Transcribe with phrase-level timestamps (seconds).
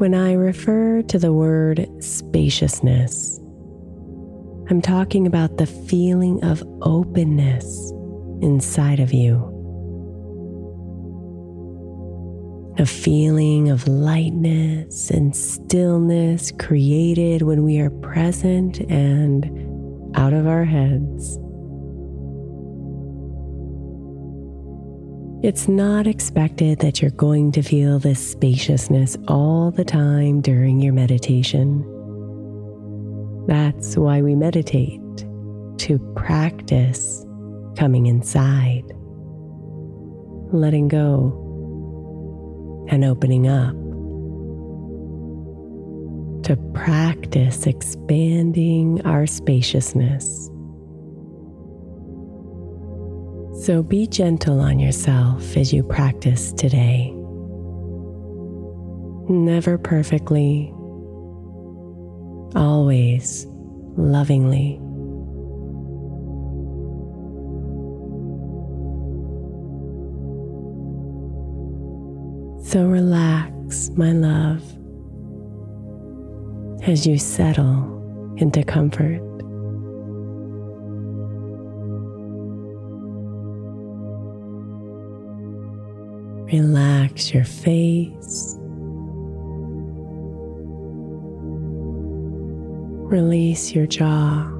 [0.00, 3.38] When I refer to the word spaciousness,
[4.70, 7.92] I'm talking about the feeling of openness
[8.40, 9.36] inside of you.
[12.78, 20.64] A feeling of lightness and stillness created when we are present and out of our
[20.64, 21.38] heads.
[25.42, 30.92] It's not expected that you're going to feel this spaciousness all the time during your
[30.92, 31.80] meditation.
[33.46, 35.00] That's why we meditate,
[35.78, 37.24] to practice
[37.78, 38.84] coming inside,
[40.52, 41.32] letting go,
[42.90, 43.74] and opening up.
[46.44, 50.50] To practice expanding our spaciousness.
[53.60, 57.12] So be gentle on yourself as you practice today.
[59.28, 60.72] Never perfectly,
[62.56, 63.44] always
[63.98, 64.78] lovingly.
[72.64, 74.62] So relax, my love,
[76.88, 79.29] as you settle into comfort.
[86.52, 88.56] Relax your face.
[93.08, 94.50] Release your jaw.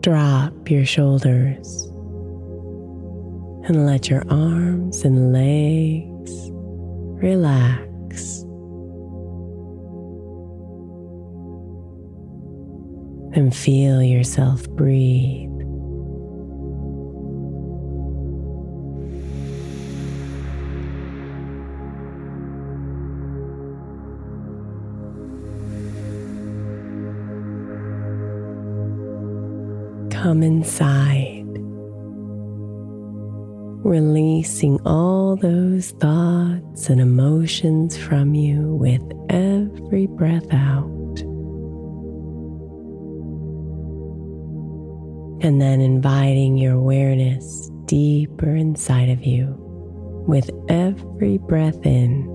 [0.00, 1.86] Drop your shoulders
[3.66, 6.50] and let your arms and legs
[7.22, 8.42] relax.
[13.32, 15.53] And feel yourself breathe.
[30.34, 31.46] Come inside,
[33.84, 39.00] releasing all those thoughts and emotions from you with
[39.30, 41.20] every breath out.
[45.40, 49.54] And then inviting your awareness deeper inside of you
[50.26, 52.33] with every breath in.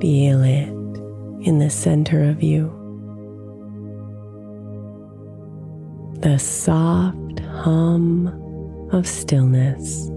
[0.00, 0.68] Feel it
[1.46, 2.72] in the center of you.
[6.20, 8.28] The soft hum
[8.92, 10.08] of stillness.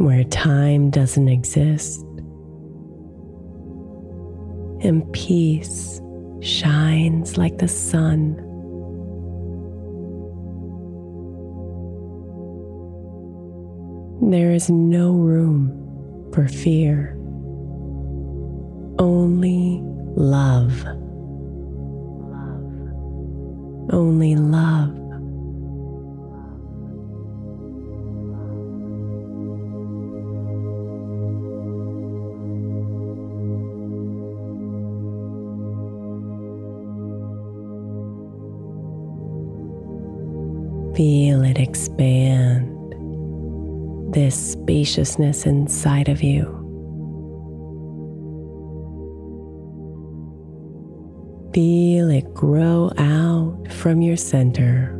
[0.00, 2.04] Where time doesn't exist
[4.80, 6.00] and peace
[6.40, 8.44] shines like the sun.
[14.20, 17.14] There is no room for fear,
[18.98, 19.80] only
[20.16, 20.84] love.
[23.90, 24.94] Only love.
[40.96, 42.67] Feel it expand
[44.08, 46.54] this spaciousness inside of you.
[51.52, 54.94] Feel it grow out from your center,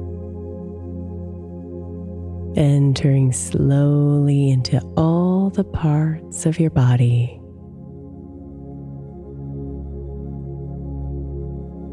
[2.57, 7.41] entering slowly into all the parts of your body.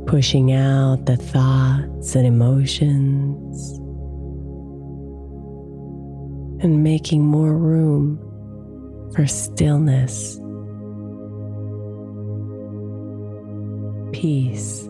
[0.08, 3.80] Pushing out the thoughts and emotions
[6.66, 8.18] and making more room
[9.14, 10.40] for stillness,
[14.12, 14.88] peace,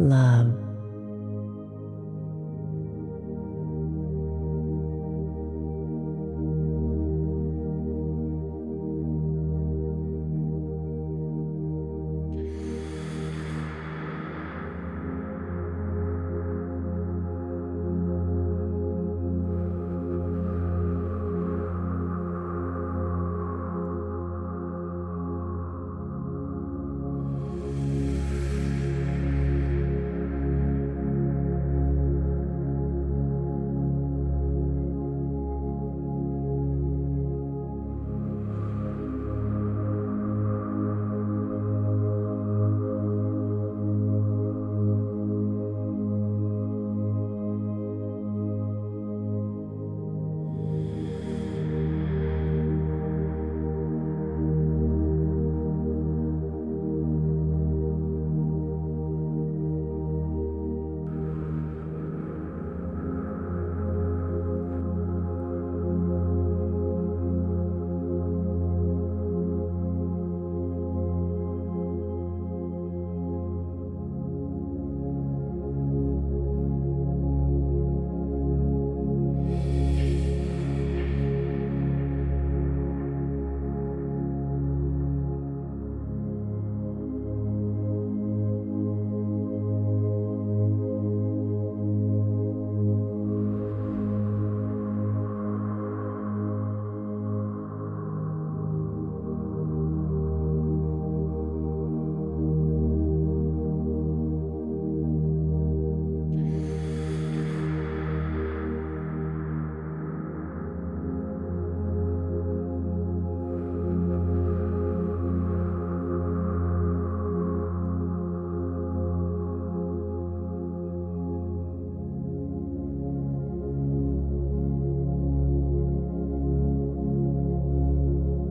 [0.00, 0.65] love.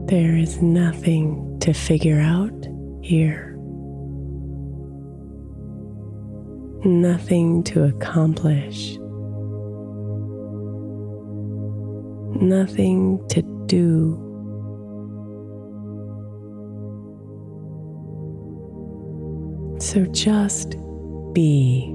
[0.07, 2.67] There is nothing to figure out
[3.01, 3.55] here,
[6.85, 8.97] nothing to accomplish,
[12.39, 14.21] nothing to do.
[19.79, 20.75] So just
[21.33, 21.85] be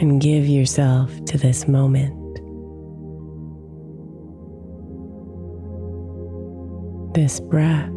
[0.00, 2.21] and give yourself to this moment.
[7.14, 7.90] This breath,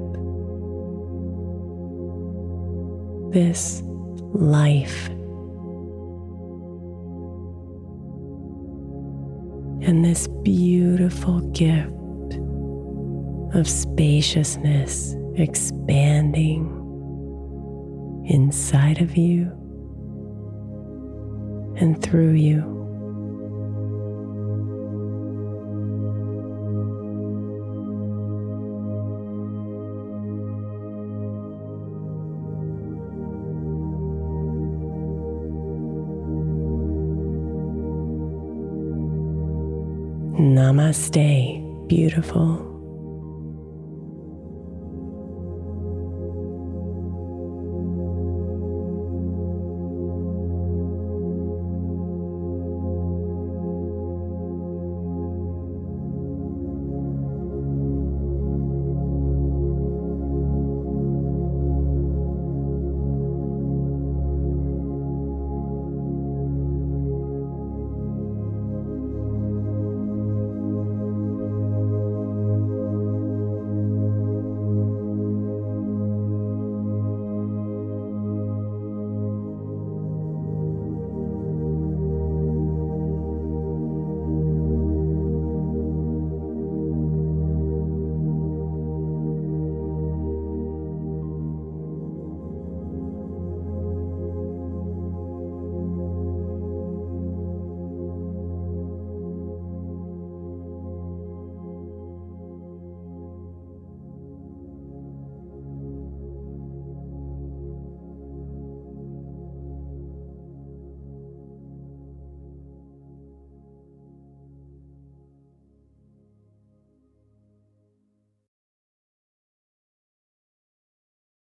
[3.31, 3.81] this
[4.33, 5.09] life.
[9.87, 11.91] And this beautiful gift
[13.55, 16.71] of spaciousness expanding
[18.25, 19.51] inside of you
[21.77, 22.74] and through you.
[40.45, 42.74] Namaste, beautiful.